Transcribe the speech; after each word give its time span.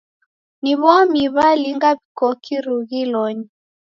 Ni 0.63 0.73
w'omi 0.81 1.23
w'alinga 1.35 1.89
w'iko 1.99 2.27
kirughilonyi? 2.43 3.45